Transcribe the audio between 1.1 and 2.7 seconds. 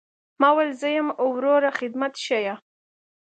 وروه خدمت ښييه.